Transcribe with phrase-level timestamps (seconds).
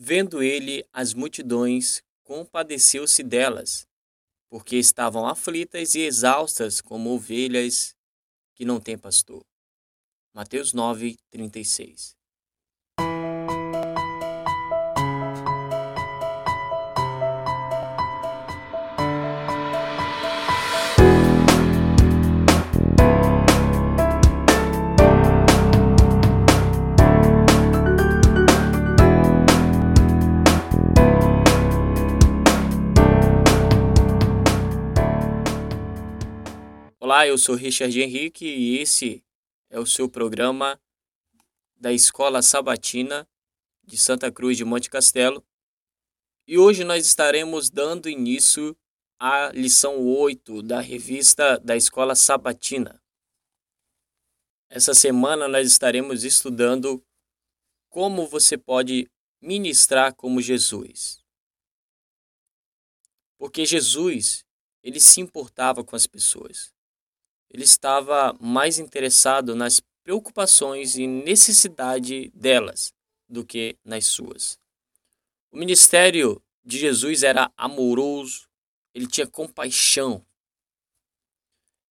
[0.00, 3.84] Vendo ele as multidões, compadeceu-se delas,
[4.48, 7.96] porque estavam aflitas e exaustas como ovelhas
[8.54, 9.44] que não têm pastor.
[10.32, 12.17] Mateus 9, 36.
[37.10, 39.24] Olá, eu sou Richard Henrique e esse
[39.70, 40.78] é o seu programa
[41.74, 43.26] da Escola Sabatina
[43.82, 45.42] de Santa Cruz de Monte Castelo.
[46.46, 48.76] E hoje nós estaremos dando início
[49.18, 53.02] à lição 8 da revista da Escola Sabatina.
[54.68, 57.02] Essa semana nós estaremos estudando
[57.88, 61.24] como você pode ministrar como Jesus.
[63.38, 64.44] Porque Jesus,
[64.82, 66.76] ele se importava com as pessoas
[67.50, 72.92] ele estava mais interessado nas preocupações e necessidade delas
[73.28, 74.58] do que nas suas.
[75.50, 78.48] O ministério de Jesus era amoroso,
[78.94, 80.24] ele tinha compaixão.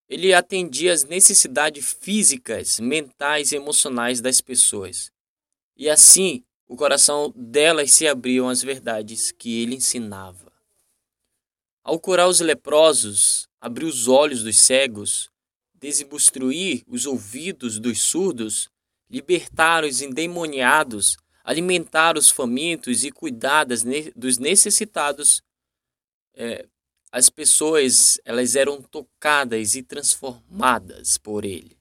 [0.07, 5.11] Ele atendia às necessidades físicas, mentais e emocionais das pessoas.
[5.75, 10.51] E assim, o coração delas se abriam às verdades que ele ensinava.
[11.83, 15.29] Ao curar os leprosos, abrir os olhos dos cegos,
[15.79, 18.69] desobstruir os ouvidos dos surdos,
[19.09, 23.83] libertar os endemoniados, alimentar os famintos e cuidar das,
[24.15, 25.41] dos necessitados,
[26.33, 26.65] é,
[27.11, 31.77] as pessoas elas eram tocadas e transformadas por ele.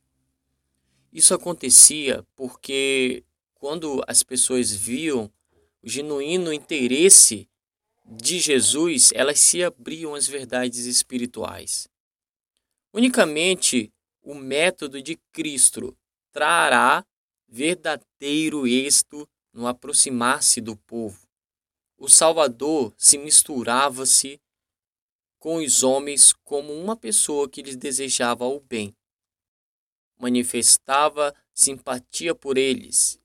[1.12, 3.24] Isso acontecia porque
[3.54, 5.30] quando as pessoas viam
[5.82, 7.48] o genuíno interesse
[8.04, 11.88] de Jesus, elas se abriam às verdades espirituais.
[12.92, 15.96] Unicamente o método de Cristo
[16.32, 17.06] trará
[17.48, 21.26] verdadeiro êxito no aproximar-se do povo.
[21.96, 24.40] O Salvador se misturava-se
[25.38, 28.94] com os homens como uma pessoa que lhes desejava o bem.
[30.18, 33.18] Manifestava simpatia por eles,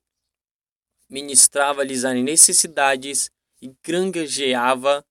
[1.09, 3.29] ministrava-lhes as necessidades
[3.61, 5.05] e granjeava,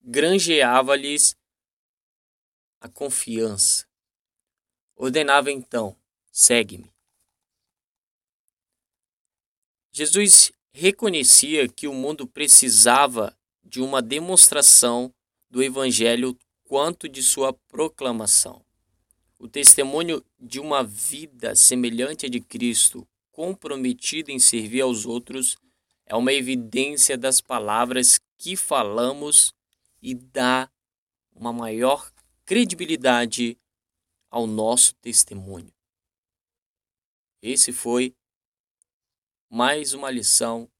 [0.00, 1.36] granjeava-lhes
[2.80, 3.91] a confiança.
[5.02, 5.96] Ordenava então:
[6.30, 6.88] segue-me.
[9.90, 15.12] Jesus reconhecia que o mundo precisava de uma demonstração
[15.50, 18.64] do Evangelho quanto de sua proclamação.
[19.40, 25.56] O testemunho de uma vida semelhante à de Cristo, comprometida em servir aos outros,
[26.06, 29.52] é uma evidência das palavras que falamos
[30.00, 30.70] e dá
[31.34, 32.08] uma maior
[32.44, 33.58] credibilidade
[34.32, 35.70] ao nosso testemunho.
[37.42, 38.16] Esse foi
[39.50, 40.70] mais uma lição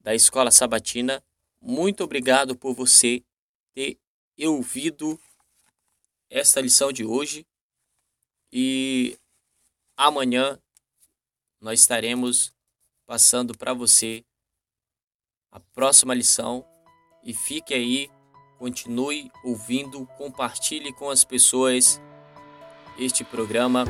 [0.00, 1.24] da Escola Sabatina.
[1.60, 3.24] Muito obrigado por você
[3.72, 3.96] ter
[4.40, 5.20] ouvido
[6.28, 7.46] esta lição de hoje
[8.52, 9.16] e
[9.96, 10.60] amanhã
[11.60, 12.52] nós estaremos
[13.06, 14.24] passando para você
[15.52, 16.66] a próxima lição
[17.22, 18.10] e fique aí,
[18.58, 22.00] continue ouvindo, compartilhe com as pessoas
[22.98, 23.84] este programa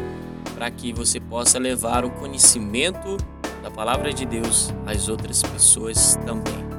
[0.54, 3.16] para que você possa levar o conhecimento
[3.62, 6.73] da palavra de Deus às outras pessoas também.